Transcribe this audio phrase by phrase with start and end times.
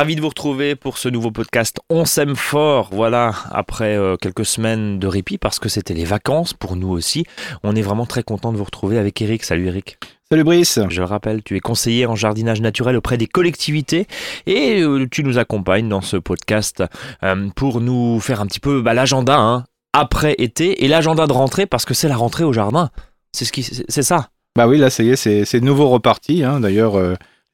[0.00, 2.88] Ravi de vous retrouver pour ce nouveau podcast On s'aime fort.
[2.90, 7.26] Voilà, après euh, quelques semaines de répit parce que c'était les vacances pour nous aussi.
[7.64, 9.44] On est vraiment très content de vous retrouver avec Eric.
[9.44, 9.98] Salut Eric.
[10.30, 10.78] Salut Brice.
[10.88, 14.06] Je le rappelle, tu es conseiller en jardinage naturel auprès des collectivités
[14.46, 16.82] et euh, tu nous accompagnes dans ce podcast
[17.22, 21.32] euh, pour nous faire un petit peu bah, l'agenda hein, après été et l'agenda de
[21.32, 22.88] rentrée parce que c'est la rentrée au jardin.
[23.32, 24.30] C'est ce qui, c'est ça.
[24.56, 26.42] Bah oui, là ça y est, c'est, nouveau reparti.
[26.42, 26.60] Hein.
[26.60, 26.96] D'ailleurs,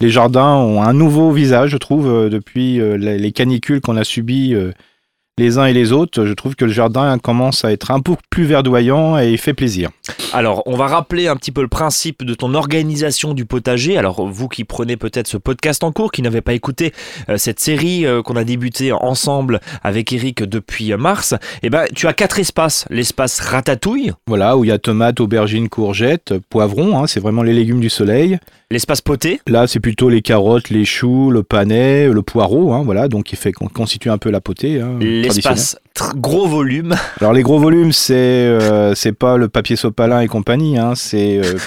[0.00, 3.96] les jardins ont un nouveau visage, je trouve, euh, depuis euh, les les canicules qu'on
[3.96, 4.72] a subies euh,
[5.38, 6.24] les uns et les autres.
[6.24, 9.52] Je trouve que le jardin commence à être un peu plus verdoyant et il fait
[9.52, 9.91] plaisir.
[10.33, 13.98] Alors, on va rappeler un petit peu le principe de ton organisation du potager.
[13.98, 16.92] Alors, vous qui prenez peut-être ce podcast en cours, qui n'avez pas écouté
[17.28, 22.06] euh, cette série euh, qu'on a débuté ensemble avec Eric depuis mars, eh ben, tu
[22.06, 22.86] as quatre espaces.
[22.89, 27.52] L'espace ratatouille, Voilà, où il y a tomates, aubergines, courgettes, poivrons, hein, c'est vraiment les
[27.52, 28.39] légumes du soleil.
[28.70, 33.08] L'espace poté, Là, c'est plutôt les carottes, les choux, le panais, le poireau, hein, voilà,
[33.08, 34.81] donc il fait con- constitue un peu la potée.
[34.81, 35.78] hein, l'espace
[36.17, 40.78] gros volume, Alors les gros volumes, c'est euh, c'est pas le papier sopalin et compagnie,
[40.78, 41.58] hein, c'est euh,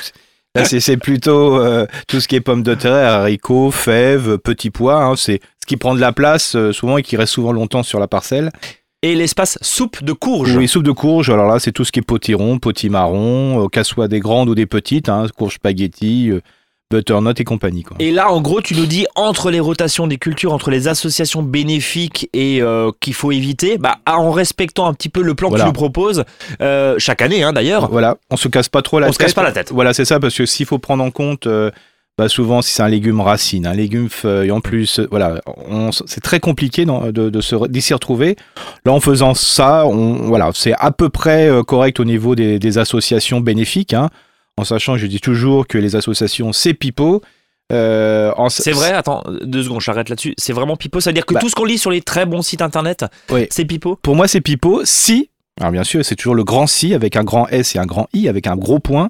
[0.65, 5.01] c'est c'est plutôt euh, tout ce qui est pommes de terre, haricots, fèves, petits pois.
[5.03, 7.83] hein, c'est ce qui prend de la place euh, souvent et qui reste souvent longtemps
[7.83, 8.51] sur la parcelle.
[9.03, 10.57] et l'espace soupe de courge.
[10.57, 11.29] Oui, soupe de courge.
[11.29, 14.55] Alors là, c'est tout ce qui est potiron, potimarron, euh, qu'elles soient des grandes ou
[14.55, 16.31] des petites, hein, courge spaghetti,
[16.91, 17.83] butternut et compagnie.
[17.83, 17.97] Quoi.
[17.99, 21.43] Et là, en gros, tu nous dis entre les rotations des cultures, entre les associations
[21.43, 25.65] bénéfiques et euh, qu'il faut éviter, bah, en respectant un petit peu le plan Voilà.
[25.65, 26.23] que tu nous proposes,
[26.61, 29.19] euh, chaque année hein, d'ailleurs, Voilà, on se casse pas trop la on tête.
[29.19, 29.71] se casse pas la tête.
[29.71, 31.69] Voilà, c'est ça, parce que s'il faut prendre en compte, euh,
[32.17, 36.21] bah souvent, si c'est un légume racine, un légume feuille, en plus, voilà, on- c'est
[36.21, 38.35] très compliqué de, de d'y s'y retrouver.
[38.83, 42.77] Là, en faisant ça, on, voilà, c'est à peu près correct au niveau des, des
[42.77, 44.09] associations bénéfiques, hein,
[44.59, 47.21] en sachant, je dis toujours que les associations, c'est pipeau.
[47.71, 50.33] Euh, C'est vrai, attends, deux secondes, j'arrête là-dessus.
[50.37, 51.39] C'est vraiment pipeau, c'est-à-dire que Bah.
[51.39, 53.47] tout ce qu'on lit sur les très bons sites internet, Oui.
[53.51, 53.95] c'est pipeau?
[54.01, 57.23] Pour moi, c'est pipeau si, alors bien sûr, c'est toujours le grand si avec un
[57.23, 59.09] grand S et un grand I avec un gros point.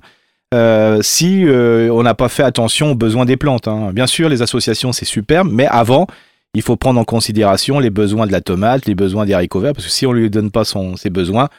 [0.56, 3.68] euh, si euh, on n'a pas fait attention aux besoins des plantes.
[3.68, 3.92] hein.
[3.94, 6.08] Bien sûr, les associations, c'est superbe, mais avant,
[6.56, 9.74] il faut prendre en considération les besoins de la tomate, les besoins des haricots verts,
[9.74, 11.50] parce que si on ne lui donne pas son, ses besoins,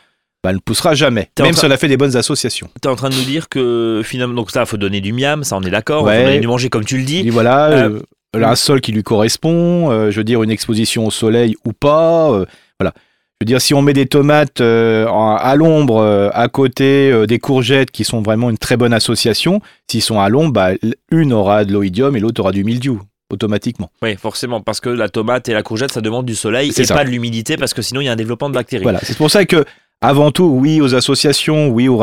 [0.43, 2.69] bah, elle ne poussera jamais, même si on a fait des bonnes associations.
[2.81, 5.57] T'es en train de nous dire que finalement, donc ça, faut donner du miam, ça
[5.57, 6.19] on est d'accord, Ouais.
[6.19, 7.23] faut donner du manger comme tu le dis.
[7.23, 8.01] dit voilà, Euh,
[8.37, 11.73] euh, un sol qui lui correspond, euh, je veux dire une exposition au soleil ou
[11.73, 12.47] pas, euh,
[12.79, 12.95] voilà.
[12.97, 18.05] Je veux dire si on met des tomates à l'ombre à côté des courgettes qui
[18.05, 20.71] sont vraiment une très bonne association, s'ils sont à l'ombre, bah,
[21.11, 23.01] une aura de l'oïdium et l'autre aura du mildiou
[23.33, 23.91] automatiquement.
[24.03, 26.95] Oui, forcément, parce que la tomate et la courgette, ça demande du soleil et ça.
[26.95, 28.83] pas de l'humidité, parce que sinon il y a un développement de bactéries.
[28.83, 29.65] Voilà, c'est pour ça que
[30.03, 31.99] avant tout, oui aux associations, oui aux,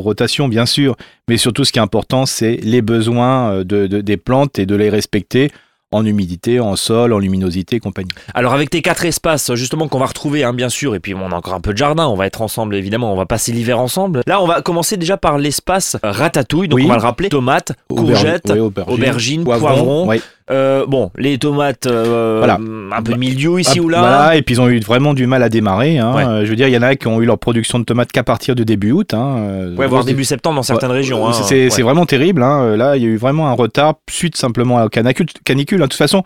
[0.00, 0.96] rotations bien sûr,
[1.28, 4.66] mais surtout ce qui est important, c'est les besoins euh, de- de- des plantes et
[4.66, 5.50] de les respecter
[5.92, 8.10] en humidité, en sol, en luminosité et compagnie.
[8.34, 11.30] Alors avec tes quatre espaces, justement, qu'on va retrouver, hein, bien sûr, et puis on
[11.30, 13.78] a encore un peu de jardin, on va être ensemble, évidemment, on va passer l'hiver
[13.78, 14.22] ensemble.
[14.26, 16.84] Là, on va commencer déjà par l'espace ratatouille, donc Oui.
[16.86, 18.58] on va le rappeler, tomates, courgettes, oui,
[18.88, 20.08] aubergines, poivrons.
[20.08, 20.20] oui.
[20.50, 22.58] euh, bon, les tomates, euh, Voilà.
[22.96, 24.00] un peu de mildiou ici ou là.
[24.00, 25.98] Voilà, et puis ils ont eu vraiment du mal à démarrer.
[25.98, 26.12] hein.
[26.14, 26.24] Ouais.
[26.24, 28.10] Euh, Je veux dire, il y en a qui ont eu leur production de tomates
[28.10, 29.14] qu'à partir de début août.
[29.14, 29.36] Hein.
[29.38, 31.26] Euh, Ouais, voire début septembre dans certaines Ouais, régions.
[31.28, 31.32] hein.
[31.32, 32.42] C'est vraiment terrible.
[32.42, 35.12] Euh, Là, il y a eu vraiment un retard suite simplement à la
[35.44, 35.83] canicule.
[35.84, 36.22] De toute façon,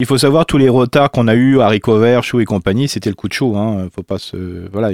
[0.00, 3.10] il faut savoir tous les retards qu'on a eu haricots verts, choux et compagnie, c'était
[3.10, 3.56] le coup de chaud.
[3.56, 3.88] Hein.
[3.94, 4.90] Faut pas se voilà.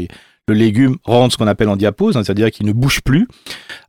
[0.48, 3.28] Le légume rentre ce qu'on appelle en diapause, hein, c'est-à-dire qu'il ne bouge plus.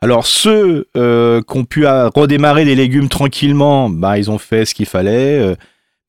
[0.02, 4.76] Alors ceux euh, qui ont pu redémarrer les légumes tranquillement, bah, ils ont fait ce
[4.76, 5.40] qu'il fallait.
[5.40, 5.56] euh,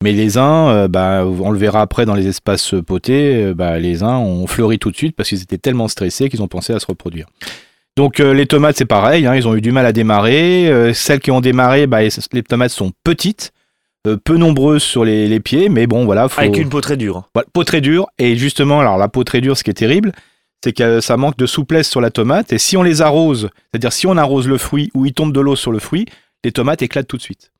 [0.03, 4.03] mais les uns, euh, bah, on le verra après dans les espaces potés, bah, les
[4.03, 6.79] uns ont fleuri tout de suite parce qu'ils étaient tellement stressés qu'ils ont pensé à
[6.79, 7.27] se reproduire.
[7.95, 10.91] Donc les tomates c'est pareil, hein, ils ont eu du mal à démarrer.
[10.93, 13.53] Celles qui ont démarré, bah, les tomates sont petites,
[14.07, 16.27] euh, peu nombreuses sur les, les pieds, mais bon voilà.
[16.29, 16.39] Faut...
[16.41, 17.23] Avec une peau très dure.
[17.33, 18.07] Voilà, peau très dure.
[18.17, 20.11] Et justement, alors la peau très dure, ce qui est terrible,
[20.63, 22.53] c'est que ça manque de souplesse sur la tomate.
[22.53, 25.39] Et si on les arrose, c'est-à-dire si on arrose le fruit ou il tombe de
[25.39, 26.05] l'eau sur le fruit,
[26.43, 27.51] les tomates éclatent tout de suite.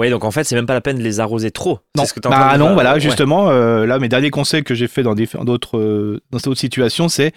[0.00, 1.80] Oui, donc en fait, c'est même pas la peine de les arroser trop.
[1.96, 3.00] Non, ce que bah non, voilà, Ouais.
[3.00, 7.08] justement, euh, là, mes derniers conseils que j'ai fait dans d'autres euh, dans d'autres situations,
[7.10, 7.32] c'est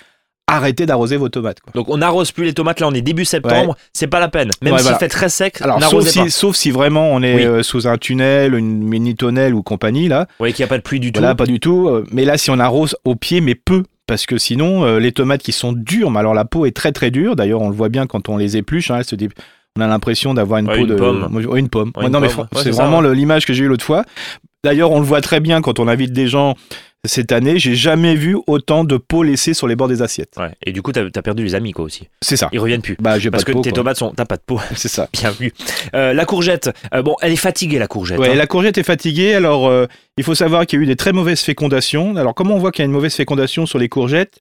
[0.48, 1.60] arrêtez d'arroser vos tomates.
[1.60, 1.72] Quoi.
[1.74, 4.52] Donc on n'arrose plus les tomates, là on est début septembre, c'est pas la peine.
[4.62, 5.00] Même Ouais, s'il voilà.
[5.00, 6.10] fait très sec, Alors, sauf pas.
[6.10, 7.46] si, sauf si vraiment on est Oui.
[7.46, 10.78] euh, sous un tunnel, une mini-tonnelle ou compagnie, là, Vous voyez qu'il n'y a pas
[10.78, 11.22] de pluie du tout.
[11.22, 11.88] Pas du tout.
[11.90, 13.84] Euh, Mais là, si on arrose au pied, mais peu.
[14.08, 16.92] Parce que sinon, euh, les tomates qui sont dures, mais alors la peau est très
[16.92, 17.36] très dure.
[17.36, 18.92] D'ailleurs, on le voit bien quand on les épluche.
[18.92, 19.30] hein, elles se dé-
[19.78, 20.94] On a l'impression d'avoir une Ouais, peau une de.
[20.96, 21.42] pomme.
[21.58, 21.92] Une pomme.
[22.00, 22.46] Une non, mais pomme.
[22.46, 23.16] fr- Ouais, c'est vraiment ouais.
[23.16, 24.06] l'image que j'ai eue l'autre fois.
[24.64, 26.56] D'ailleurs, on le voit très bien quand on invite des gens
[27.08, 27.60] cette année.
[27.60, 30.34] J'ai jamais vu autant de peau laissée sur les bords des assiettes.
[30.38, 30.52] Ouais.
[30.66, 32.08] Et du coup, t'as as perdu les amis quoi aussi.
[32.22, 32.50] C'est ça.
[32.52, 32.96] Ils reviennent plus.
[33.00, 33.78] Bah, j'ai pas Parce de que peau, tes quoi.
[33.78, 34.14] tomates sont.
[34.16, 34.60] T'as pas de peau.
[34.76, 35.10] C'est ça.
[35.14, 35.54] Bien vu.
[35.96, 38.20] Euh, la courgette, euh, bon, elle est fatiguée la courgette.
[38.20, 38.36] Ouais, hein.
[38.36, 39.34] la courgette est fatiguée.
[39.34, 39.86] Alors, euh,
[40.18, 42.16] il faut savoir qu'il y a eu des très mauvaises fécondations.
[42.16, 44.40] Alors, comment on voit qu'il y a une mauvaise fécondation sur les courgettes?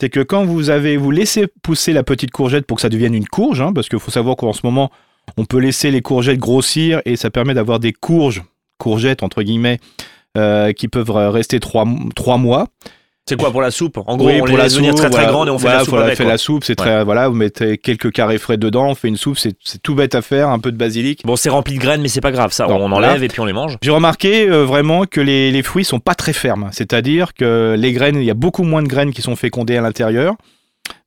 [0.00, 3.14] C'est que quand vous avez vous laissez pousser la petite courgette pour que ça devienne
[3.14, 4.90] une courge, hein, parce qu'il faut savoir qu'en ce moment,
[5.36, 8.42] on peut laisser les courgettes grossir et ça permet d'avoir des courges,
[8.78, 9.78] courgettes entre guillemets,
[10.36, 11.84] euh, qui peuvent rester trois,
[12.14, 12.68] trois mois.
[13.28, 13.98] C'est quoi pour la soupe?
[14.06, 15.80] En gros, Oui, on pour les la soupe, très très grande et on fait la
[15.80, 16.18] soupe voilà, avec.
[16.18, 19.16] fait la soupe, c'est très voilà, vous mettez quelques carrés frais dedans, on fait une
[19.16, 21.22] soupe, c'est c'est tout bête à faire, un peu de basilic.
[21.24, 22.52] Bon, c'est rempli de graines, mais c'est pas grave.
[22.52, 23.10] Ça, Non, on voilà.
[23.10, 23.76] enlève et puis on les mange.
[23.80, 27.92] J'ai remarqué euh, vraiment que les, les fruits sont pas très fermes, c'est-à-dire que les
[27.92, 30.34] graines, il y a beaucoup moins de graines qui sont fécondées à l'intérieur.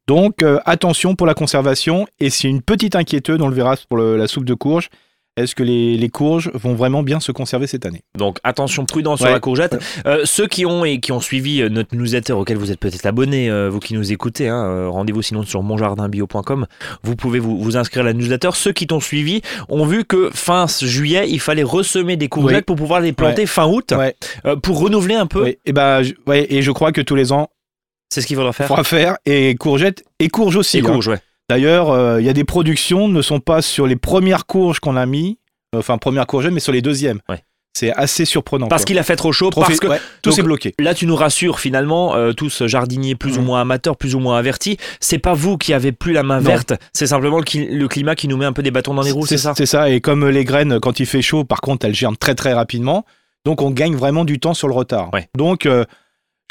[0.07, 3.97] Donc euh, attention pour la conservation et c'est une petite inquiétude, on le verra pour
[3.97, 4.89] le- la soupe de courge.
[5.37, 8.03] Est-ce que les, les courges vont vraiment bien se conserver cette année?
[8.17, 9.33] Donc attention, prudent sur Ouais.
[9.33, 9.75] la courgette.
[10.05, 13.05] Euh, ceux qui ont et qui ont suivi euh, notre newsletter auquel vous êtes peut-être
[13.05, 16.67] abonné, euh, vous qui nous écoutez, hein, euh, rendez-vous sinon sur monjardinbio.com.
[17.03, 18.49] Vous pouvez vous, vous inscrire à la newsletter.
[18.53, 22.63] Ceux qui t'ont suivi ont vu que fin juillet, il fallait ressemer des courgettes Oui.
[22.63, 24.15] pour pouvoir les planter fin août, Ouais.
[24.45, 25.43] euh, pour renouveler un peu.
[25.43, 27.49] Oui, et, bah, je, ouais, et je crois que tous les ans,
[28.09, 28.67] C'est ce qu'il faudra il faire.
[28.67, 30.77] faudra faire et courgettes et courges aussi.
[30.77, 30.85] Et hein.
[30.85, 31.19] courges, ouais.
[31.49, 34.95] D'ailleurs, euh, il y a des productions ne sont pas sur les premières courges qu'on
[34.95, 35.37] a mis,
[35.75, 37.19] euh, enfin première courgette, mais sur les deuxièmes.
[37.29, 37.43] Ouais.
[37.77, 38.69] C'est assez surprenant.
[38.69, 40.73] Parce qu'il a fait trop chaud, Trop parce que ouais, tout s'est bloqué.
[40.79, 43.45] Là, tu nous rassures finalement, euh, tous jardiniers plus ou Mhm.
[43.47, 44.77] moins amateurs, plus ou moins avertis.
[45.01, 46.49] C'est pas vous qui avez plus la main Non.
[46.49, 49.01] verte, c'est simplement le, cli- le climat qui nous met un peu des bâtons dans
[49.01, 49.53] les roues, c'est ça?
[49.57, 49.89] C'est ça.
[49.89, 53.05] Et comme les graines, quand il fait chaud, par contre, elles germent très très rapidement.
[53.43, 55.09] Donc on gagne vraiment du temps sur le retard.
[55.13, 55.27] Ouais.
[55.37, 55.83] Donc euh,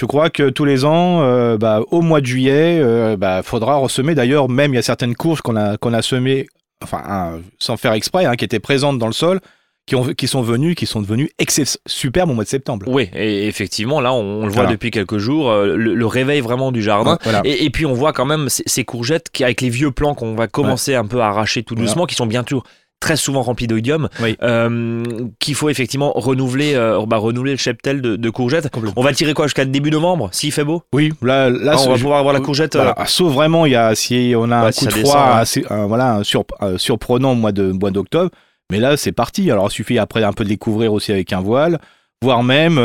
[0.00, 2.78] je crois que tous les ans, euh, bah, au mois de juillet,
[3.12, 4.14] il bah, faudra ressemer.
[4.14, 6.46] D'ailleurs, même il y a certaines courges qu'on a, qu'on a semées,
[6.82, 9.40] enfin hein, sans faire exprès, hein, qui étaient présentes dans le sol,
[9.86, 11.30] qui, ont, qui sont venues, qui sont devenues
[11.86, 12.86] superbes au mois de septembre.
[12.88, 14.70] Oui, et effectivement, là, on, on le voit Voilà.
[14.70, 17.18] depuis quelques jours, euh, le, le réveil vraiment du jardin.
[17.22, 17.42] Voilà.
[17.44, 20.14] Et, et puis, on voit quand même ces, ces courgettes qui, avec les vieux plants
[20.14, 21.86] qu'on va commencer un peu à arracher tout Voilà.
[21.86, 22.62] doucement, qui sont bien sûr
[23.04, 24.34] très souvent remplis d'oïdium, Oui.
[24.42, 25.02] euh,
[25.38, 28.70] qu'il faut effectivement renouveler, euh, bah, renouveler le cheptel de, de courgettes.
[28.96, 30.82] On va tirer quoi jusqu'à début novembre, s'il fait beau?
[30.94, 32.76] Oui, là, là Ah, On va pouvoir avoir la courgette.
[32.76, 35.38] euh, sauf vraiment, il y a, si on a Ouais, un coup de froid ouais.
[35.40, 36.46] assez, un- voilà, sur-
[36.78, 38.30] surprenant au mois d'octobre,
[38.72, 39.50] mais là c'est parti.
[39.50, 41.78] Alors il suffit après un peu de les couvrir aussi avec un voile,
[42.22, 42.78] voire même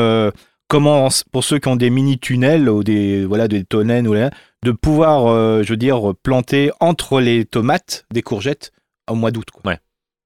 [0.67, 4.31] comment, pour ceux qui ont des mini tunnels ou des voilà des tonneaux ou là,
[4.65, 8.73] de pouvoir, euh, je veux dire, planter entre les tomates des courgettes
[9.09, 9.47] au mois d'août.
[9.53, 9.75] quoi.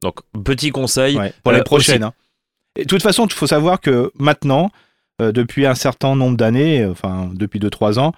[0.04, 1.18] Donc, petit conseil.
[1.18, 2.04] Ouais, pour euh, les prochaines.
[2.04, 2.14] hein.
[2.76, 4.70] Et de toute façon, il faut savoir que maintenant,
[5.22, 8.14] euh, depuis un certain nombre d'années, euh, enfin depuis 2-3 ans,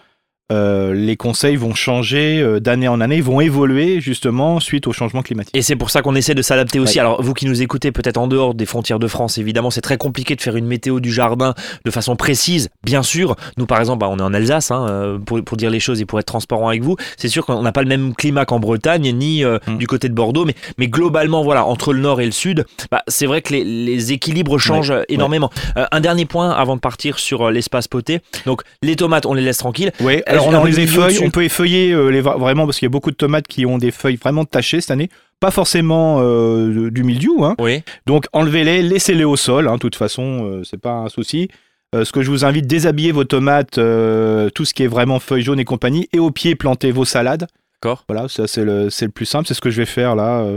[0.51, 4.93] euh, les conseils vont changer euh, d'année en année, ils vont évoluer justement suite au
[4.93, 5.55] changement climatique.
[5.55, 6.95] Et c'est pour ça qu'on essaie de s'adapter aussi.
[6.95, 7.01] Ouais.
[7.01, 9.97] Alors, vous qui nous écoutez peut-être en dehors des frontières de France, évidemment, c'est très
[9.97, 11.53] compliqué de faire une météo du jardin
[11.83, 13.35] de façon précise, bien sûr.
[13.57, 15.99] Nous, par exemple, bah, on est en Alsace, hein, euh, pour, pour dire les choses
[16.01, 16.95] et pour être transparent avec vous.
[17.17, 19.77] C'est sûr qu'on n'a pas le même climat qu'en Bretagne, ni euh, Mm.
[19.77, 23.03] du côté de Bordeaux, mais, mais globalement, voilà, entre le nord et le sud, bah,
[23.07, 25.49] c'est vrai que les, les équilibres changent énormément.
[25.77, 28.19] Euh, un dernier point avant de partir sur l'espace poté.
[28.45, 29.91] Donc, les tomates, on les laisse tranquilles.
[30.01, 33.15] Oui, alors on les peut effeuiller euh, les, vraiment parce qu'il y a beaucoup de
[33.15, 35.09] tomates qui ont des feuilles vraiment tachées cette année.
[35.39, 37.55] Pas forcément euh, du mildiou, hein.
[37.59, 37.83] Oui.
[38.05, 39.67] Donc enlevez-les, laissez-les au sol.
[39.67, 41.49] hein, De toute façon, euh, c'est pas un souci.
[41.93, 45.59] Ce que je vous invite, déshabiller vos tomates, tout ce qui est vraiment feuilles jaunes
[45.61, 47.47] et compagnie, et au pied plantez vos salades.
[47.81, 48.03] D'accord.
[48.09, 50.49] Voilà, ça c'est le, le plus simple, c'est ce que je vais faire là cet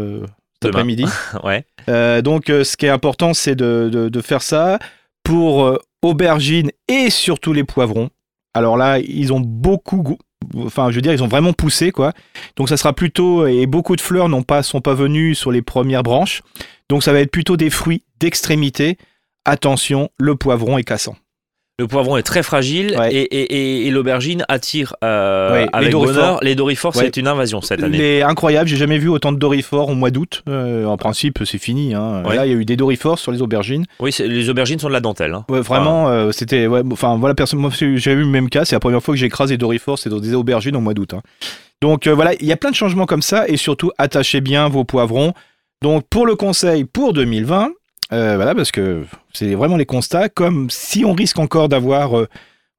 [0.62, 0.70] Demain.
[0.80, 1.04] après-midi.
[1.44, 1.64] Ouais.
[1.88, 4.80] Euh, donc euh, ce qui est important, c'est de, de- de faire ça
[5.23, 8.11] pour euh, aubergines et surtout les poivrons.
[8.59, 10.19] Alors là, ils ont beaucoup,
[10.59, 12.12] enfin je veux dire, ils ont vraiment poussé quoi.
[12.57, 15.62] Donc ça sera plutôt et beaucoup de fleurs n'ont pas sont pas venues sur les
[15.62, 16.43] premières branches.
[16.88, 18.99] Donc ça va être plutôt des fruits d'extrémité.
[19.45, 21.17] Attention, le poivron est cassant.
[21.80, 23.14] Le poivron est très fragile Ouais.
[23.14, 26.40] et, et- et- et l'aubergine attire euh, les avec bonheur.
[26.42, 27.04] Les dorifores, Ouais.
[27.04, 27.97] c'est une invasion cette année.
[27.99, 30.42] Les incroyable, j'ai jamais vu autant de dorifores au mois d'août.
[30.49, 31.94] Euh, en principe, c'est fini.
[31.94, 32.25] hein.
[32.26, 32.35] Ouais.
[32.35, 33.85] Là, il y a eu des dorifores sur les aubergines.
[34.00, 35.35] Oui, c'est- les aubergines sont de la dentelle.
[35.35, 35.44] hein.
[35.49, 36.66] Vraiment, euh, c'était.
[36.66, 37.64] Enfin, voilà, personne.
[37.70, 38.64] J'ai eu le même cas.
[38.64, 40.94] C'est la première fois que j'ai écrasé des dorifores, c'est dans des aubergines au mois
[40.94, 41.14] d'août.
[41.14, 41.23] hein.
[41.80, 43.47] Donc voilà, il y a plein de changements comme ça.
[43.47, 45.32] Et surtout, attachez bien vos poivrons.
[45.80, 47.70] Donc, pour le conseil pour 2020,
[48.12, 49.04] euh, voilà, parce que
[49.38, 50.28] c'est vraiment les constats.
[50.28, 52.26] Comme si on risque encore d'avoir euh,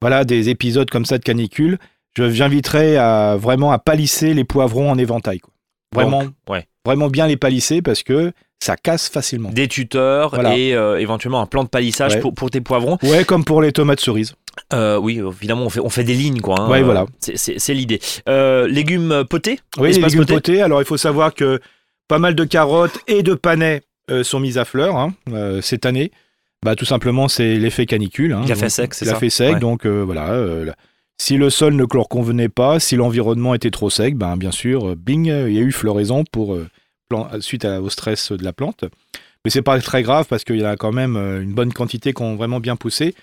[0.02, 1.78] voilà, des épisodes comme ça de canicule,
[2.18, 5.40] je- j'inviterais à vraiment à palisser les poivrons en éventail.
[5.40, 5.54] Quoi.
[5.94, 6.68] Vraiment, Donc, ouais.
[6.86, 9.50] vraiment bien les palisser parce que ça casse facilement.
[9.52, 10.58] Des tuteurs Voilà.
[10.58, 12.20] et euh, éventuellement un plan de palissage Ouais.
[12.20, 12.98] pour, pour tes poivrons.
[13.04, 14.36] Ouais, comme pour les tomates cerises.
[14.74, 16.60] Euh, oui, évidemment, on fait, on fait des lignes, quoi.
[16.60, 16.70] hein.
[16.70, 17.06] Ouais, voilà.
[17.20, 18.02] c'est- l'idée.
[18.28, 19.60] Euh, légumes potés?
[19.78, 20.62] Oui, les légumes poté potés.
[20.62, 21.62] Alors, il faut savoir que
[22.10, 23.82] pas mal de carottes et de panais
[24.24, 25.14] sont mises à fleur hein,
[25.62, 26.12] cette année.
[26.64, 28.34] Bah, tout simplement, c'est l'effet canicule.
[28.34, 28.42] hein.
[28.46, 29.60] Il a fait sec, c'est Il a ça fait sec, Ouais.
[29.60, 30.30] donc euh, voilà.
[30.32, 30.72] euh,
[31.18, 34.90] si le sol ne leur convenait pas, si l'environnement était trop sec, ben, bien sûr,
[34.90, 36.58] euh, bing, il y a eu floraison pour,
[37.40, 38.84] suite à- au stress de la plante.
[39.46, 42.14] Mais c'est pas très grave parce qu'il y en a quand même une bonne quantité
[42.14, 43.16] qui ont vraiment bien poussé.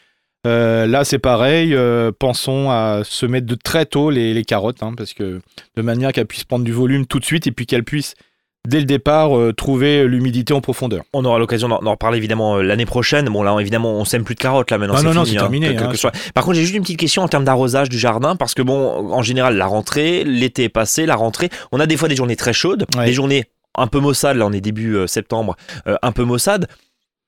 [0.47, 1.75] Euh, là, c'est pareil.
[1.75, 5.41] euh, pensons à se mettre de très tôt les, les carottes, hein, parce que
[5.77, 8.15] de manière qu'elles puissent prendre du volume tout de suite et puis qu'elles puissent
[8.67, 11.03] dès le départ euh, trouver l'humidité en profondeur.
[11.13, 13.27] On aura l'occasion d'en reparler évidemment euh, l'année prochaine.
[13.27, 14.97] Bon là évidemment on sème plus de carottes là maintenant.
[14.99, 15.87] Ah non, non, c'est terminé, que- hein.
[15.87, 16.13] que ce soit.
[16.35, 19.13] Par contre j'ai juste une petite question en termes d'arrosage du jardin parce que bon
[19.13, 22.37] en général la rentrée, l'été est passé, la rentrée, on a des fois des journées
[22.37, 23.07] très chaudes, Ouais.
[23.07, 23.45] des journées
[23.79, 24.37] un peu maussades.
[24.37, 25.57] Là on est début euh, septembre,
[25.87, 26.67] euh, un peu maussades.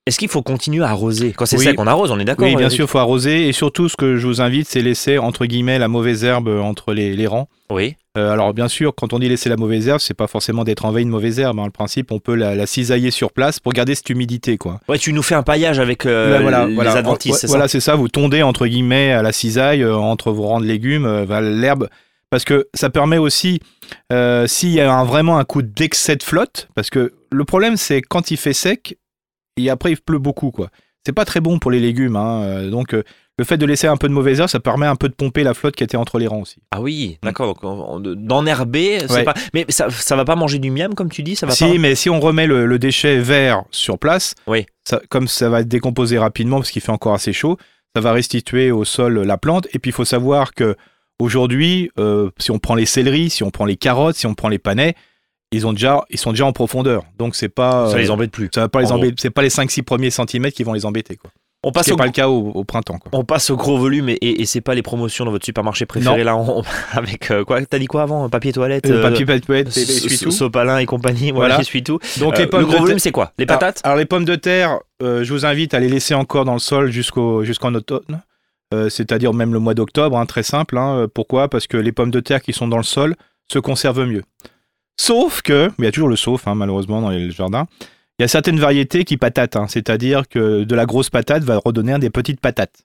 [0.09, 1.65] Est-ce qu'il faut continuer à arroser Quand c'est Oui.
[1.65, 3.47] sec, on arrose, on est d'accord Oui, bien Eric sûr, il faut arroser.
[3.47, 6.95] Et surtout, ce que je vous invite, c'est laisser, entre guillemets, la mauvaise herbe entre
[6.95, 7.49] les, les rangs.
[7.71, 7.95] Oui.
[8.17, 10.85] Euh, alors, bien sûr, quand on dit laisser la mauvaise herbe, c'est pas forcément d'être
[10.87, 11.59] envahi de mauvaise herbe.
[11.61, 11.67] hein.
[11.67, 14.81] Le principe, on peut la, la cisailler sur place pour garder cette humidité, quoi.
[14.89, 16.93] Ouais, tu nous fais un paillage avec euh, Là, voilà, les voilà.
[16.95, 17.95] adventices, Ouais, c'est voilà, c'est ça.
[17.95, 21.07] Vous tondez, entre guillemets, à la cisaille, euh, entre vos rangs de légumes,
[21.61, 21.89] l'herbe.
[22.31, 23.61] Parce que ça permet aussi,
[24.13, 27.77] euh, s'il y a un- vraiment un coup d'excès de flotte, parce que le problème,
[27.77, 28.97] c'est quand il fait sec,
[29.67, 30.69] et après il pleut beaucoup, quoi.
[31.07, 32.43] C'est pas très bon pour les légumes, hein.
[32.43, 33.03] Euh, donc euh,
[33.39, 35.45] le fait de laisser un peu de mauvaise herbe, ça permet un peu de pomper
[35.45, 36.57] la flotte qui était entre les rangs aussi.
[36.73, 37.47] Ah oui, d'accord.
[37.55, 39.25] Donc on- on- d'enherber, c'est Ouais.
[39.25, 39.35] pas.
[39.55, 41.79] Mais ça, ça va pas manger du miam comme tu dis, ça va Si, pas?
[41.79, 44.67] mais si on remet le, le déchet vert sur place, Oui.
[44.85, 47.57] ça- comme ça va être décomposé rapidement parce qu'il fait encore assez chaud,
[47.95, 49.67] ça va restituer au sol la plante.
[49.73, 50.77] Et puis il faut savoir que
[51.21, 54.49] aujourd'hui, euh, si on prend les céleris, si on prend les carottes, si on prend
[54.49, 54.95] les panais,
[55.53, 57.03] ils, ont déjà, ils sont déjà en profondeur.
[57.19, 57.89] Donc c'est pas.
[57.91, 58.49] Ça euh, les embête plus.
[58.55, 59.15] ça va pas les embêter.
[59.19, 61.17] C'est pas les 5-6 premiers centimètres qui vont les embêter.
[61.17, 61.31] Quoi.
[61.65, 62.99] On Ce passe au pas le cas au, au printemps.
[62.99, 63.11] Quoi.
[63.13, 65.87] On passe au gros volume et, et, et c'est pas les promotions dans votre supermarché
[65.87, 66.25] préféré Non.
[66.25, 66.63] là on-
[66.93, 67.61] avec euh, quoi?
[67.67, 68.29] T'as dit quoi avant?
[68.29, 70.31] Papier toilette, Euh, euh, papier, papier, so- essuie tout.
[70.31, 71.33] sopalin et compagnie.
[71.33, 71.83] Voilà, Voilà.
[71.83, 71.99] tout.
[72.21, 73.33] Donc Euh, les pommes le de gros volume c'est quoi?
[73.39, 73.81] Les Alors- patates?
[73.83, 76.59] alors, les pommes de terre, euh, je vous invite à les laisser encore dans le
[76.61, 78.23] sol jusqu'au jusqu'en automne,
[78.73, 80.77] Euh, c'est-à-dire même le mois d'octobre, hein, très simple.
[80.79, 80.95] hein.
[80.97, 81.49] Euh, Pourquoi?
[81.49, 83.17] Parce que les pommes de terre qui sont dans le sol
[83.53, 84.23] se conservent mieux.
[85.01, 87.67] Sauf que, il y a toujours le sauf hein, malheureusement dans les jardins,
[88.19, 89.67] il y a certaines variétés qui patatent, hein.
[89.69, 92.83] c'est-à-dire que de la grosse patate va redonner des petites patates.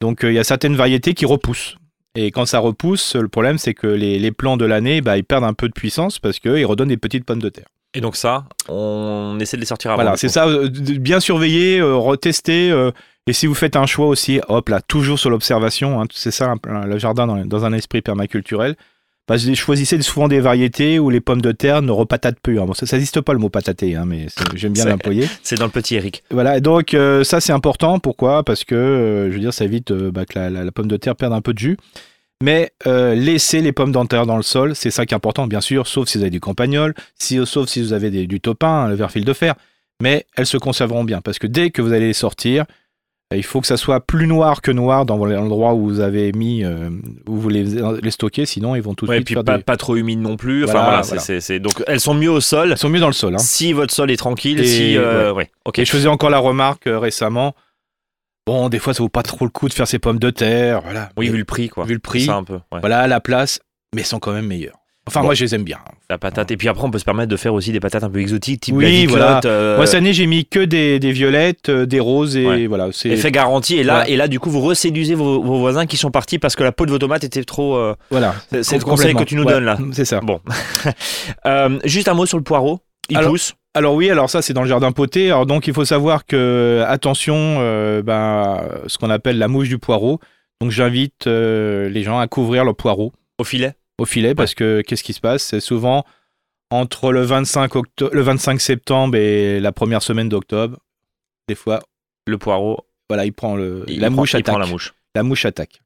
[0.00, 1.76] Donc euh, il y a certaines variétés qui repoussent.
[2.16, 5.24] Et quand ça repousse, le problème c'est que les, les plants de l'année, bah, ils
[5.24, 7.66] perdent un peu de puissance parce qu'ils redonnent des petites pommes de terre.
[7.94, 10.02] Et donc ça, on essaie de les sortir avant.
[10.02, 12.70] Voilà, c'est ça, euh, bien surveiller, euh, retester.
[12.70, 12.90] euh,
[13.28, 16.50] et si vous faites un choix aussi, hop là, toujours sur l'observation, hein, c'est ça
[16.52, 18.76] un- un- le jardin dans, dans un esprit permaculturel.
[19.28, 22.60] Bah, je- choisissez souvent des variétés où les pommes de terre ne repatatent plus.
[22.60, 22.64] hein.
[22.66, 25.26] Bon, ça n'existe pas le mot patater, hein, mais j'aime bien l'employer.
[25.42, 26.22] C'est dans le petit Eric.
[26.30, 27.98] Voilà, et donc euh, ça c'est important.
[27.98, 28.44] Pourquoi?
[28.44, 30.86] Parce que, euh, je veux dire, ça évite euh, bah, que la, la- la pomme
[30.88, 31.76] de terre perde un peu de jus.
[32.42, 35.62] Mais laissez les pommes de terre dans le sol, c'est ça qui est important, bien
[35.62, 38.88] sûr, sauf si vous avez du campagnol, si, sauf si vous avez des- du topin,
[38.88, 39.54] le verre fil de fer.
[40.02, 42.66] Mais elles se conserveront bien, parce que dès que vous allez les sortir,
[43.34, 46.62] il faut que ça soit plus noir que noir dans l'endroit où vous avez mis,
[46.64, 46.90] euh,
[47.28, 49.44] où vous les, les stockez, sinon ils vont tout de Ouais, et suite puis faire
[49.44, 50.62] pas, des- pas trop humide non plus.
[50.64, 52.70] Enfin Voilà, donc elles sont mieux au sol.
[52.70, 53.34] Elles sont mieux dans le sol.
[53.34, 53.38] Hein.
[53.38, 55.50] Si votre sol est tranquille, Et si euh, ouais.
[55.76, 57.54] Et je faisais encore la remarque euh, récemment,
[58.46, 60.80] bon, des fois ça vaut pas trop le coup de faire ces pommes de terre,
[60.82, 61.08] voilà.
[61.16, 61.84] Oui, vu le prix quoi.
[61.84, 62.26] vu le prix.
[62.26, 62.60] Ça un peu.
[62.70, 63.58] Voilà, à la place,
[63.92, 64.78] mais elles sont quand même meilleures.
[65.08, 65.26] Enfin, Bon.
[65.26, 65.78] moi, je les aime bien.
[66.10, 66.50] La patate.
[66.50, 68.60] Et puis après, on peut se permettre de faire aussi des patates un peu exotiques,
[68.60, 69.40] type Oui, voilà.
[69.44, 72.66] euh, Moi, cette année, j'ai mis que des, des violettes, euh, des roses et Ouais.
[72.66, 72.88] voilà.
[72.92, 73.76] C'est Effet garanti.
[73.76, 76.56] Et là, et là, du coup, vous reséduisez vos, vos voisins qui sont partis parce
[76.56, 77.76] que la peau de vos tomates était trop.
[77.76, 78.34] euh, voilà.
[78.50, 79.78] c'est c'est le conseil que tu nous Ouais, donnes là.
[79.92, 80.20] C'est ça.
[80.20, 80.40] Bon.
[81.84, 82.80] Juste un mot sur le poireau.
[83.08, 83.54] Il Alors- pousse.
[83.74, 85.26] Alors oui, alors ça, c'est dans le jardin poté.
[85.26, 87.56] Alors donc, il faut savoir que attention,
[88.02, 90.18] ben, ce qu'on appelle la mouche du poireau.
[90.62, 93.74] Donc, j'invite les gens à couvrir le poireau Au filet.
[93.98, 95.42] Au filet parce que qu'est-ce qui se passe?
[95.44, 96.04] C'est souvent
[96.70, 100.78] entre le 25, octo- le 25 septembre et la première semaine d'octobre.
[101.48, 101.80] Des fois,
[102.26, 102.86] Le poireau.
[103.08, 104.46] voilà, il prend le, il la prend- mouche il attaque.
[104.52, 104.94] prend la mouche.
[105.14, 105.80] La mouche attaque.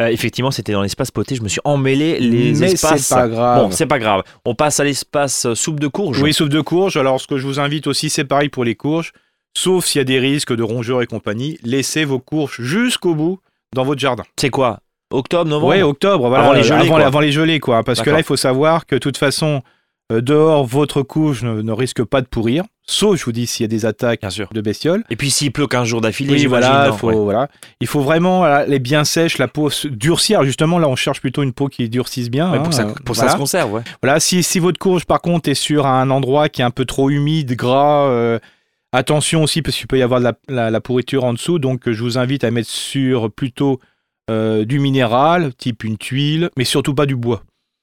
[0.00, 1.36] Euh, effectivement, c'était dans l'espace poté.
[1.36, 3.02] Je me suis emmêlé les Mais espaces.
[3.06, 3.62] c'est pas grave.
[3.62, 4.24] Bon, c'est pas grave.
[4.44, 6.20] On passe à l'espace euh, soupe de courge.
[6.20, 6.96] Oui, sauf de courges.
[6.96, 9.12] Alors, ce que je vous invite aussi, c'est pareil pour les courges.
[9.56, 13.38] Sauf s'il y a des risques de rongeurs et compagnie, laissez vos courges jusqu'au bout
[13.74, 14.24] dans votre jardin.
[14.36, 14.80] C'est quoi?
[15.16, 16.44] Octobre, novembre Oui, octobre, voilà.
[16.44, 17.06] Avant les gelées, avant, quoi.
[17.06, 17.82] avant les gelées, quoi.
[17.82, 19.62] Parce que là, il faut savoir que de toute façon,
[20.12, 23.64] Euh, dehors, votre courge ne, ne risque pas de pourrir, sauf, je vous dis, s'il
[23.64, 24.48] y a des attaques Bien sûr.
[24.54, 25.02] de bestioles.
[25.10, 27.14] Et puis s'il pleut 15 jours d'affilée, Oui, voilà, non, faut, ouais.
[27.16, 27.48] voilà.
[27.80, 30.44] Il faut vraiment les bien sèches, la peau durcir.
[30.44, 32.52] Justement, là, on cherche plutôt une peau qui durcisse bien.
[32.52, 33.30] Ouais, hein, pour que ça, euh, pour voilà.
[33.30, 33.82] ça se conserve, ouais.
[34.00, 36.84] Voilà, si, si votre courge, par contre, est sur un endroit qui est un peu
[36.84, 38.38] trop humide, gras, euh,
[38.92, 41.58] attention aussi, parce qu'il peut y avoir de la, la- la pourriture en dessous.
[41.58, 43.80] Donc, euh, je vous invite à mettre sur plutôt
[44.30, 47.42] euh, du minéral, type une tuile, mais surtout pas du bois.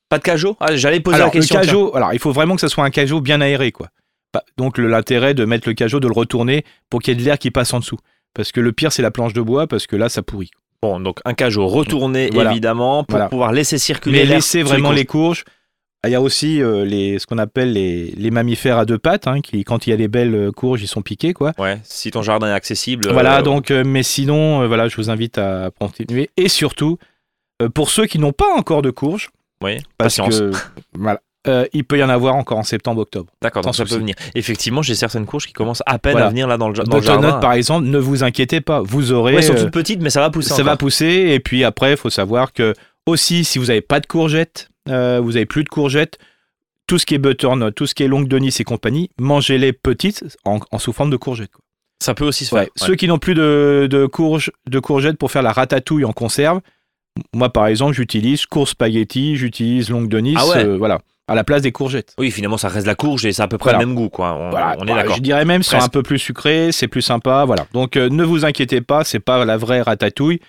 [0.09, 1.59] Pas de cajot ah, J'allais poser alors, la question.
[1.59, 3.89] le cajot, alors, il faut vraiment que ce soit un cajot bien aéré, quoi.
[4.57, 7.37] Donc, l'intérêt de mettre le cajot, de le retourner pour qu'il y ait de l'air
[7.37, 7.97] qui passe en dessous.
[8.33, 10.49] Parce que le pire, c'est la planche de bois, parce que là, ça pourrit.
[10.81, 12.51] Bon, donc un cajot retourné, Voilà.
[12.51, 13.29] évidemment, pour Voilà.
[13.29, 15.45] pouvoir laisser circuler Mais l'air laissez sous vraiment les courges.
[16.03, 18.97] Ah, Il y a aussi euh, les, ce qu'on appelle les, les mammifères à deux
[18.97, 21.53] pattes, hein, qui, quand il y a des belles euh, courges, ils sont piqués, quoi.
[21.57, 23.09] Ouais, si ton jardin est accessible.
[23.11, 26.29] Voilà, euh, donc, euh, mais sinon, voilà, je vous invite à continuer.
[26.37, 26.97] Et surtout,
[27.73, 29.29] pour ceux qui n'ont pas encore de courges,
[29.61, 30.39] Oui, parce patience.
[30.39, 30.51] que,
[30.93, 33.31] voilà, euh, il peut y en avoir encore en septembre-octobre.
[33.41, 34.15] D'accord, donc ça peut venir.
[34.35, 36.27] Effectivement, j'ai certaines courges qui commencent à peine Voilà.
[36.27, 37.33] à venir là dans le, dans le jardin.
[37.39, 40.19] par exemple, ne vous inquiétez pas, vous aurez, Ouais, elles sont toutes petites, mais ça
[40.19, 40.53] va pousser.
[40.53, 41.05] ça va pousser.
[41.33, 42.73] Et puis après, il faut savoir que
[43.05, 46.17] aussi, si vous n'avez pas de courgettes, euh, vous n'avez plus de courgettes,
[46.87, 49.73] tout ce qui est butternut, tout ce qui est longue de Nice et compagnie, mangez-les
[49.73, 51.51] petites en, en sous forme de courgettes.
[51.51, 51.61] quoi.
[52.01, 52.63] Ça peut aussi se faire.
[52.63, 52.69] ouais.
[52.75, 56.59] Ceux qui n'ont plus de, de, courge- de courgettes pour faire la ratatouille en conserve,
[57.33, 60.65] moi par exemple, j'utilise courge spaghetti, j'utilise longue de Nice, Ah ouais.
[60.65, 60.99] euh, voilà,
[61.29, 62.13] à la place des courgettes.
[62.17, 63.79] Oui, finalement, ça reste la courge et c'est à peu près Voilà.
[63.79, 64.33] le même goût, quoi.
[64.33, 65.15] On, Voilà, on est Voilà, d'accord.
[65.15, 67.65] Je dirais même, c'est un peu plus sucré, c'est plus sympa, voilà.
[67.71, 70.41] Donc euh, ne vous inquiétez pas, c'est pas la vraie ratatouille,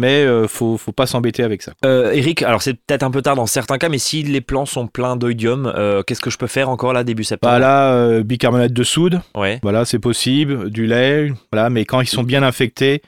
[0.00, 1.72] mais euh, faut, faut pas s'embêter avec ça.
[1.84, 4.66] Euh, Eric, alors c'est peut-être un peu tard dans certains cas, mais si les plants
[4.66, 7.52] sont pleins d'oïdium, euh, qu'est-ce que je peux faire encore là début septembre?
[7.54, 9.58] Bah là, euh, bicarbonate de soude, Ouais.
[9.62, 13.02] voilà, c'est possible, du lait, voilà, mais quand ils sont bien infectés,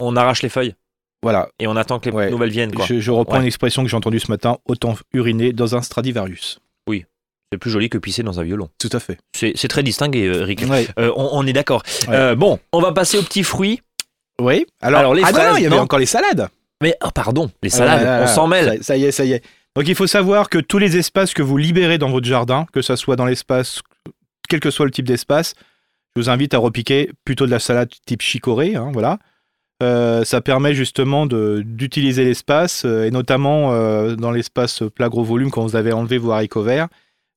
[0.00, 0.74] On arrache les feuilles
[1.22, 2.30] voilà, et on attend que les Ouais.
[2.30, 2.84] nouvelles viennent, quoi.
[2.86, 3.40] je, je reprends Ouais.
[3.40, 6.60] une expression que j'ai entendue ce matin, autant uriner dans un Stradivarius.
[7.52, 8.70] C'est plus joli que pisser dans un violon.
[8.76, 9.18] Tout à fait.
[9.32, 10.64] C'est très distingué, Eric.
[10.68, 10.88] Ouais.
[10.98, 11.84] Euh, on, on est d'accord.
[12.08, 13.80] Euh, bon, on va passer aux petits fruits.
[14.40, 16.48] Oui, alors, Alors, les ah non, il y avait non encore les salades.
[16.82, 18.78] Mais, oh, pardon, les Ah salades, là là on s'en mêle.
[18.78, 19.42] Ça, ça y est, ça y est.
[19.74, 22.82] Donc il faut savoir que tous les espaces que vous libérez dans votre jardin, que
[22.82, 23.80] ça soit dans l'espace,
[24.48, 25.54] quel que soit le type d'espace,
[26.14, 29.18] je vous invite à repiquer plutôt de la salade type chicorée, hein, voilà.
[29.82, 35.50] Euh, ça permet justement d'utiliser l'espace, euh, et notamment euh, dans l'espace plat gros volume
[35.50, 36.88] quand vous avez enlevé vos haricots verts.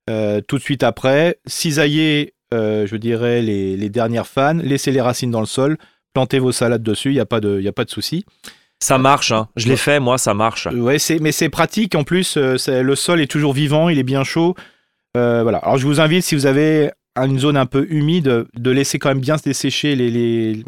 [0.08, 5.02] Euh, tout de suite après, cisaillez, euh, je dirais, les, les dernières fans, laissez les
[5.02, 5.76] racines dans le sol,
[6.14, 8.24] plantez vos salades dessus, il n'y a pas de, y a pas de souci.
[8.82, 9.48] Ça marche, hein.
[9.56, 10.66] je l'ai fait, moi, ça marche.
[10.72, 12.36] Ouais, c'est, mais c'est pratique en plus.
[12.38, 14.54] euh, le sol est toujours vivant, il est bien chaud.
[15.16, 15.58] Euh, voilà.
[15.58, 19.10] Alors je vous invite, si vous avez une zone un peu humide, de laisser quand
[19.10, 20.64] même bien se dessécher les, les,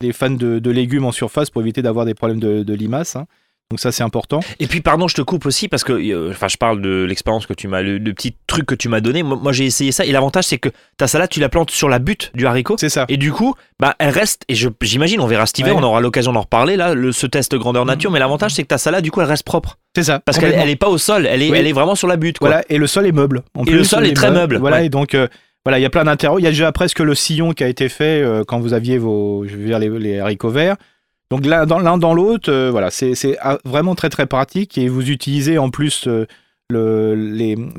[0.00, 3.16] les fans de, de légumes en surface pour éviter d'avoir des problèmes de, de limaces.
[3.16, 3.26] hein.
[3.70, 4.40] Donc ça c'est important.
[4.58, 7.46] Et puis, pardon, je te coupe aussi parce que, euh, enfin, je parle de l'expérience
[7.46, 9.22] que tu m'as, le, le petit truc que tu m'as donné.
[9.22, 11.88] Moi, moi, j'ai essayé ça et l'avantage, c'est que ta salade, tu la plantes sur
[11.88, 12.76] la butte du haricot.
[12.80, 13.04] C'est ça.
[13.08, 15.80] Et du coup, bah, elle reste, et j'imagine, on verra cet hiver, Ouais.
[15.80, 18.68] on aura l'occasion d'en reparler, là, le, ce test grandeur nature, mais l'avantage, c'est que
[18.68, 19.78] ta salade, du coup, elle reste propre.
[19.94, 20.18] C'est ça.
[20.18, 20.64] Parce qu'elle complètement.
[20.64, 21.56] elle est pas au sol, elle est, Oui.
[21.58, 22.48] elle est vraiment sur la butte, quoi.
[22.48, 22.64] Voilà.
[22.70, 23.42] Et le sol est meuble.
[23.54, 24.78] En Et le sol est très meuble, Voilà.
[24.78, 24.86] ouais.
[24.86, 25.28] Et donc euh,
[25.64, 26.34] voilà, il y a plein d'intérêts.
[26.38, 28.98] Il y a déjà presque le sillon qui a été fait euh, quand vous aviez
[28.98, 30.74] vos, je veux dire, les, les haricots verts.
[31.30, 35.58] Donc l'un dans l'autre, euh, voilà, c'est ah, vraiment très très pratique et vous utilisez
[35.58, 36.26] en plus euh,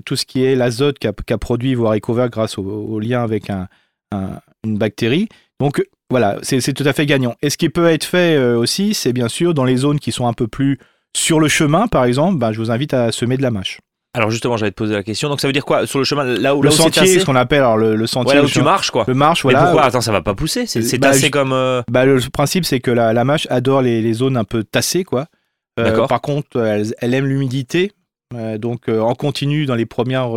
[0.05, 3.67] tout ce qui est l'azote qu'a produit haricots verts grâce au, lien avec un,
[4.11, 5.27] un- une bactérie.
[5.59, 7.35] Donc voilà, c'est c'est tout à fait gagnant.
[7.41, 10.11] Et ce qui peut être fait euh, aussi, c'est bien sûr dans les zones qui
[10.11, 10.79] sont un peu plus
[11.15, 13.79] sur le chemin, par exemple, ben, je vous invite à semer de la mâche.
[14.13, 15.29] Alors, justement, j'allais te poser la question.
[15.29, 15.87] Donc, ça veut dire quoi?
[15.87, 17.77] Sur le chemin, là où, Le là où c'est sentier, tassé ce qu'on appelle alors
[17.77, 18.31] le, le sentier.
[18.31, 19.05] Ouais, là où tu chemin- marches, quoi.
[19.07, 19.67] Le marche, Mais voilà.
[19.67, 19.83] pourquoi?
[19.85, 21.53] Attends, ça va pas pousser C'est Bah, tassé comme.
[21.53, 24.63] euh, Bah, le principe, c'est que la, la mâche adore les, les zones un peu
[24.65, 25.27] tassées, quoi.
[25.79, 26.07] Euh, D'accord.
[26.09, 27.93] Par contre, elle, elle aime l'humidité.
[28.35, 30.29] euh, donc, en continu, dans les premières.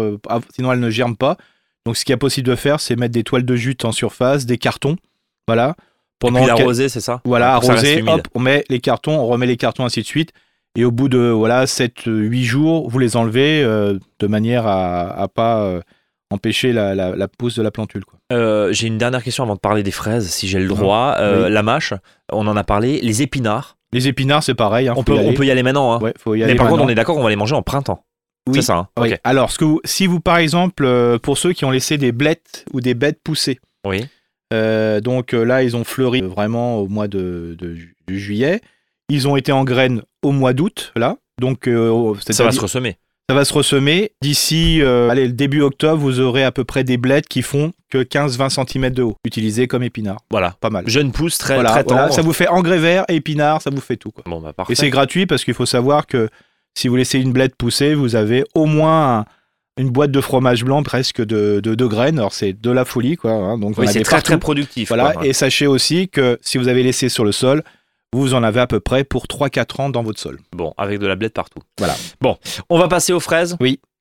[0.54, 1.37] sinon, elle ne germe pas.
[1.84, 3.90] Donc, ce qu'il y a possible de faire, c'est mettre des toiles de jute en
[3.92, 4.96] surface, des cartons.
[5.48, 5.70] Voilà.
[5.78, 5.82] Et
[6.20, 7.20] Pendant l'arroser, c'est ça?
[7.26, 10.30] Voilà, arroser, hop, on met les cartons, on remet les cartons, ainsi de suite.
[10.76, 15.28] Et au bout de voilà 7-8 jours, vous les enlevez euh, de manière à, à
[15.28, 15.80] pas euh,
[16.30, 18.04] empêcher la, la- la pousse de la plantule.
[18.04, 18.18] Quoi.
[18.32, 21.14] Euh, J'ai une dernière question avant de parler des fraises, si j'ai le droit.
[21.18, 21.52] Euh, Oui.
[21.52, 21.94] La mâche,
[22.32, 23.00] on en a parlé.
[23.02, 24.88] Les épinards, Les épinards, c'est pareil.
[24.88, 25.34] hein, on, peut, y on aller.
[25.34, 25.92] peut y aller maintenant.
[25.92, 26.00] hein.
[26.00, 28.04] Ouais, faut y Mais par contre, on est d'accord qu'on va les manger en printemps.
[28.48, 28.56] Oui.
[28.56, 28.74] C'est ça.
[28.76, 29.14] hein Oui.
[29.22, 32.64] Alors, ce que vous- si vous, par exemple, pour ceux qui ont laissé des blettes
[32.72, 34.04] ou des bêtes pousser, Oui.
[35.02, 38.60] donc là, ils ont fleuri vraiment au mois de, de ju- de juillet.
[39.14, 41.16] Ils ont été en graines au mois d'août, là.
[41.40, 42.96] Donc, euh, Ça va se ressemer.
[43.29, 44.12] ça va se ressemer.
[44.22, 47.72] D'ici euh, allez, le début octobre, vous aurez à peu près des blettes qui font
[47.90, 50.20] que 15-20 cm de haut, utilisés comme épinards.
[50.31, 50.55] Voilà.
[50.61, 50.85] Pas mal.
[50.88, 52.14] Jeune pousse, très, Voilà, très voilà, tendre.
[52.14, 54.11] ça vous fait engrais vert, épinards, ça vous fait tout.
[54.11, 54.24] Quoi.
[54.27, 54.72] Bon, bah parfait.
[54.72, 56.29] Et c'est gratuit parce qu'il faut savoir que
[56.77, 59.24] si vous laissez une blette pousser, vous avez au moins
[59.77, 62.18] une boîte de fromage blanc presque de, de, de graines.
[62.18, 63.33] Alors c'est de la folie, quoi.
[63.33, 63.59] hein.
[63.59, 64.27] Donc Oui, c'est très partout.
[64.27, 64.88] très productif.
[64.88, 65.12] Voilà.
[65.14, 65.27] quoi.
[65.27, 67.62] Et sachez aussi que si vous avez laissé sur le sol,
[68.20, 70.38] vous en avez à peu près pour 3-4 ans dans votre sol.
[70.53, 71.61] Bon, avec de la blette partout.
[71.79, 71.94] Voilà.
[72.20, 72.37] Bon,
[72.70, 73.57] on va passer aux fraises,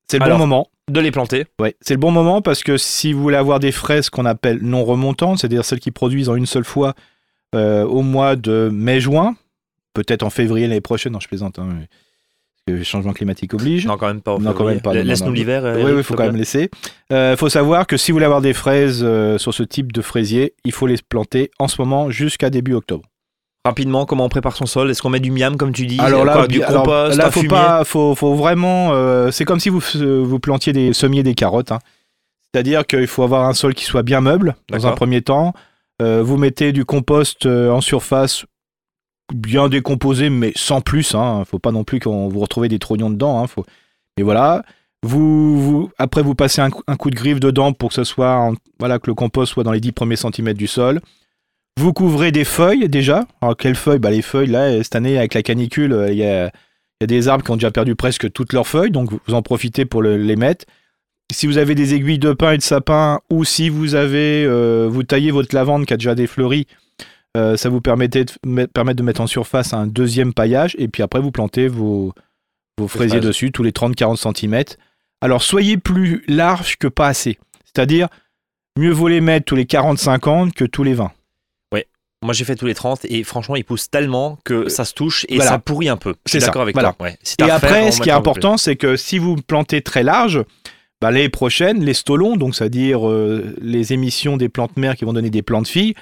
[0.08, 0.68] C'est le Alors- bon moment.
[0.90, 1.46] de les planter.
[1.58, 4.58] Ouais, c'est le bon moment parce que si vous voulez avoir des fraises qu'on appelle
[4.62, 6.94] non remontantes, c'est-à-dire celles qui produisent en une seule fois
[7.54, 9.34] euh, au mois de mai-juin,
[9.94, 11.88] peut-être en février l'année prochaine, non je plaisante, hein, mais-
[12.66, 13.86] le changement climatique oblige.
[13.86, 14.38] Non, quand même pas.
[14.38, 15.64] Non, quand même pas, Laisse-nous l'hiver.
[15.66, 16.70] euh, Oui, il faut s'il te quand même laisser.
[17.10, 20.00] Il faut savoir que si vous voulez avoir des fraises euh, sur ce type de
[20.00, 23.04] fraisier, il faut les planter en ce moment jusqu'à début octobre.
[23.66, 25.98] Rapidement, comment on prépare son sol Est-ce qu'on met du miam, comme tu dis?
[25.98, 27.48] Alors là, Quoi, du bi- alors compost, là, un faut fumier?
[27.54, 28.90] pas, faut, faut vraiment.
[28.92, 31.72] euh, c'est comme si vous vous plantiez des semiez des carottes.
[31.72, 31.78] hein.
[32.52, 35.54] C'est-à-dire qu'il faut avoir un sol qui soit bien meuble dans un premier temps.
[36.02, 38.44] Euh, vous mettez du compost euh, en surface
[39.34, 41.14] bien décomposé, mais sans plus.
[41.14, 41.44] Hein.
[41.50, 43.42] Faut pas non plus qu'on vous retrouve des trognons dedans.
[43.42, 43.46] Hein.
[43.46, 43.64] Faut...
[44.18, 44.62] Mais voilà.
[45.02, 48.04] Vous, vous- après, vous passez un, coup- un coup de griffe dedans pour que ce
[48.04, 51.00] soit, en- voilà, que le compost soit dans les 10 premiers centimètres du sol.
[51.78, 53.26] Vous couvrez des feuilles déjà?
[53.40, 53.98] Alors, quelles feuilles?
[53.98, 57.04] Bah, Les feuilles, là, cette année, avec la canicule, euh, il y a, il y
[57.04, 59.84] a des arbres qui ont déjà perdu presque toutes leurs feuilles, donc vous en profitez
[59.84, 60.64] pour le- les mettre.
[61.32, 64.86] Si vous avez des aiguilles de pin et de sapin, ou si vous avez, euh,
[64.88, 66.66] vous taillez votre lavande qui a déjà des fleuris,
[67.36, 70.86] euh, ça vous permettait de, met- permettre de mettre en surface un deuxième paillage, et
[70.86, 72.12] puis après vous plantez vos,
[72.78, 74.62] vos fraisiers dessus tous les 30-40 cm.
[75.20, 77.38] Alors soyez plus large que pas assez.
[77.64, 78.06] C'est-à-dire,
[78.78, 81.10] mieux vaut les mettre tous les 40-50 que tous les 20.
[82.24, 85.24] Moi, j'ai fait tous les 30 et franchement, ils poussent tellement que ça se touche
[85.28, 85.52] et voilà.
[85.52, 86.14] ça pourrit un peu.
[86.26, 86.92] Je suis C'est ça, d'accord avec voilà.
[86.94, 87.06] toi.
[87.06, 87.16] ouais.
[87.22, 90.02] Si t'as Et refaire, après, ce qui est important, c'est que si vous plantez très
[90.02, 90.42] large,
[91.00, 95.12] bah, l'année prochaine, les stolons, donc c'est-à-dire euh, les émissions des plantes mères qui vont
[95.12, 95.94] donner des plantes filles,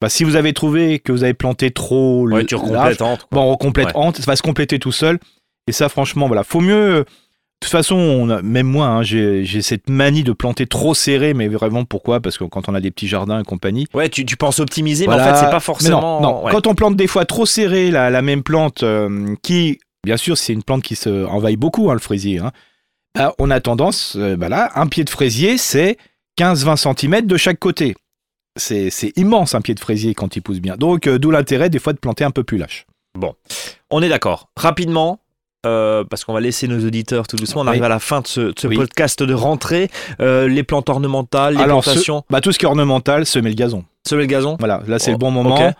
[0.00, 2.96] bah, si vous avez trouvé que vous avez planté trop Ouais, l- tu large,
[3.30, 4.10] bon, on complète Ouais.
[4.16, 5.18] ça va se compléter tout seul.
[5.68, 7.04] Et ça, franchement, voilà, faut mieux.
[7.60, 11.34] De toute façon, on a- même moi, hein, j'ai cette manie de planter trop serré,
[11.34, 12.20] mais vraiment pourquoi?
[12.20, 15.06] Parce que quand on a des petits jardins et compagnie, Ouais, tu, tu penses optimiser,
[15.08, 16.20] mais en fait, c'est pas forcément.
[16.20, 16.44] non, non.
[16.44, 16.52] ouais.
[16.52, 20.38] Quand on plante des fois trop serré la, la même plante, euh, qui, bien sûr,
[20.38, 22.38] c'est une plante qui se envahit beaucoup, hein, le fraisier.
[22.38, 22.52] hein,
[23.16, 25.96] bah, on a tendance, euh, bah là, un pied de fraisier, c'est
[26.36, 27.96] 15-20 cm de chaque côté.
[28.56, 30.76] C'est immense un pied de fraisier quand il pousse bien.
[30.76, 32.86] Donc, euh, d'où l'intérêt des fois de planter un peu plus lâche.
[33.90, 34.48] On est d'accord.
[34.56, 35.18] Rapidement.
[35.66, 37.60] Euh, parce qu'on va laisser nos auditeurs tout doucement.
[37.62, 37.70] On Oui.
[37.70, 38.76] arrive à la fin de ce, de ce Oui.
[38.76, 39.90] podcast de rentrée.
[40.20, 43.50] Euh, les plantes ornementales, les Alors, ce- plantations, Bah, tout ce qui est ornemental, semer
[43.50, 43.84] le gazon.
[44.06, 44.56] semer le gazon.
[44.58, 45.56] Voilà, là, c'est Oh, le bon moment.
[45.68, 45.74] ok.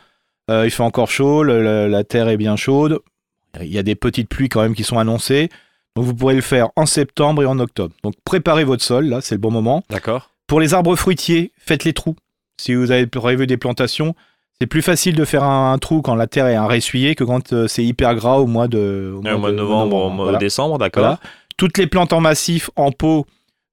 [0.51, 3.01] Euh, il fait encore chaud, le- le- la terre est bien chaude.
[3.61, 5.49] Il y a des petites pluies quand même qui sont annoncées.
[5.97, 7.95] Donc, vous pourrez le faire en septembre et en octobre.
[8.05, 9.83] Donc, préparez votre sol, là, c'est le bon moment.
[9.91, 10.31] D'accord.
[10.47, 12.17] Pour les arbres fruitiers, faites les trous.
[12.57, 14.15] Si vous avez prévu des plantations,
[14.61, 17.25] c'est plus facile de faire un, un trou quand la terre est un ressuyé que
[17.25, 20.11] quand euh, c'est hyper gras au mois de, au Ouais, Au mois de novembre, au
[20.11, 21.03] mois de décembre, d'accord.
[21.03, 21.21] Voilà.
[21.57, 23.27] Toutes les plantes en massif, en pot,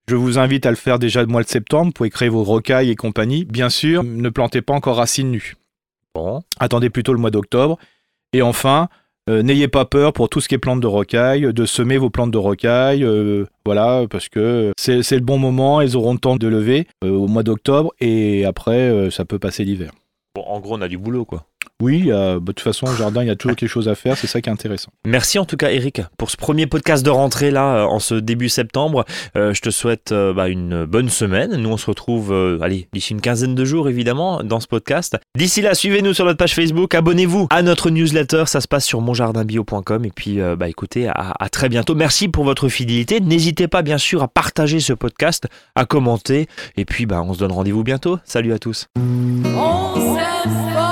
[0.07, 1.87] je vous invite à le faire déjà le mois de septembre.
[1.87, 3.45] Vous pouvez créer vos rocailles et compagnie.
[3.45, 5.55] Bien sûr, ne plantez pas encore racines nues.
[6.13, 6.41] Bon.
[6.59, 7.77] Attendez plutôt le mois d'octobre.
[8.33, 8.89] Et enfin,
[9.29, 12.09] euh, n'ayez pas peur pour tout ce qui est plantes de rocaille, de semer vos
[12.11, 13.03] plantes de rocaille.
[13.03, 15.81] euh, voilà, parce que c'est le bon moment.
[15.81, 17.91] Elles auront le temps de lever euh, au mois d'octobre.
[17.99, 19.91] Et après, ça peut passer l'hiver.
[20.35, 21.45] Bon, en gros, on a du boulot, quoi.
[21.81, 23.95] Oui, euh, bah, de toute façon, au jardin, il y a toujours quelque chose à
[23.95, 24.17] faire.
[24.17, 24.91] C'est ça qui est intéressant.
[25.05, 28.15] Merci en tout cas, Eric, pour ce premier podcast de rentrée là, euh, en ce
[28.15, 29.03] début septembre.
[29.35, 31.55] Euh, je te souhaite euh, bah, une bonne semaine.
[31.57, 35.17] Nous, on se retrouve, euh, allez, d'ici une quinzaine de jours, évidemment, dans ce podcast.
[35.37, 38.43] D'ici là, suivez-nous sur notre page Facebook, abonnez-vous à notre newsletter.
[38.47, 40.05] Ça se passe sur monjardinbio.com.
[40.05, 41.93] Et puis, euh, bah, écoutez, à, à très bientôt.
[41.95, 43.19] Merci pour votre fidélité.
[43.19, 46.47] N'hésitez pas, bien sûr, à partager ce podcast, à commenter.
[46.77, 48.17] Et puis, bah, on se donne rendez-vous bientôt.
[48.23, 48.87] Salut à tous.
[50.45, 50.84] Dança.